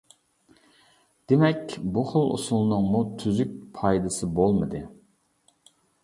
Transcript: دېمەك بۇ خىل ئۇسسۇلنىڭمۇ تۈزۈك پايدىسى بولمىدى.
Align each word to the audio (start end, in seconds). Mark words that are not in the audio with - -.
دېمەك 1.31 1.73
بۇ 1.97 2.03
خىل 2.13 2.31
ئۇسسۇلنىڭمۇ 2.35 3.01
تۈزۈك 3.23 3.51
پايدىسى 3.81 4.31
بولمىدى. 4.39 4.81